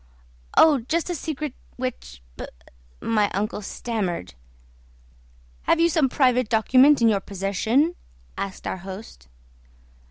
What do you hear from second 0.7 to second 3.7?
just a secret which" my uncle